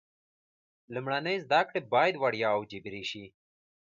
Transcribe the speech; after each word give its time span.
لومړنۍ 0.93 1.35
زده 1.45 1.61
کړې 1.67 1.81
باید 1.93 2.15
وړیا 2.17 2.49
او 2.55 2.61
جبري 2.71 3.03
شي. 3.09 3.25